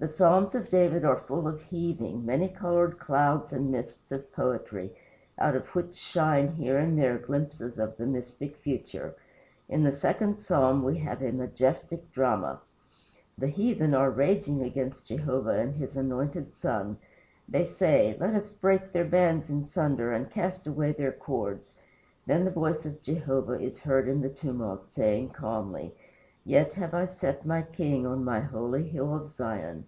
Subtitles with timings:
[0.00, 4.94] The Psalms of David are full of heaving, many colored clouds and mists of poetry,
[5.36, 9.16] out of which shine here and there glimpses of the mystic future.
[9.68, 12.60] In the second Psalm we have a majestic drama.
[13.36, 16.98] The heathen are raging against Jehovah and his anointed Son.
[17.48, 21.74] They say, Let us break their bands in sunder and cast away their cords.
[22.24, 25.92] Then the voice of Jehovah is heard in the tumult, saying calmly,
[26.44, 29.84] "Yet have I set my king on my holy hill of Zion."